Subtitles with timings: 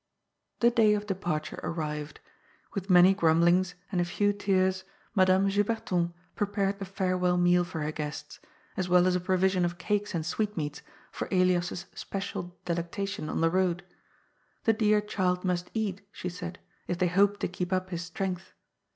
[0.61, 2.21] The day of departure arrived.
[2.73, 7.91] With many grumblings, and a few tears, Madame Juberton prepared the farewell meal for her
[7.91, 8.39] guests,
[8.75, 13.51] as well as a provision of cakes and sweetmeats for Elias's special delectation on the
[13.51, 13.83] road.
[14.63, 16.57] The dear child must eat, she said,
[16.87, 18.53] if they hoped to keep up his strength.